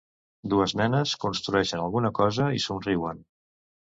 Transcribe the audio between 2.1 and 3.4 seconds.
cosa i somriuen.